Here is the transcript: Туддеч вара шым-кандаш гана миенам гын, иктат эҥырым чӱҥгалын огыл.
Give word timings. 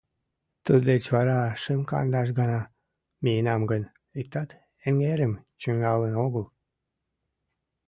Туддеч 0.63 1.03
вара 1.15 1.39
шым-кандаш 1.61 2.29
гана 2.39 2.61
миенам 3.23 3.61
гын, 3.71 3.83
иктат 4.19 4.49
эҥырым 4.87 5.33
чӱҥгалын 5.61 6.13
огыл. 6.25 6.45